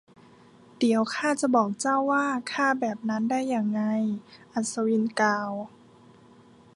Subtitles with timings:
[0.77, 3.81] เดี๋ยวข้าจะบอกเจ้าว่าข้าแบบนั้นได้ยังไง
[4.53, 5.51] อัศวินกล่าว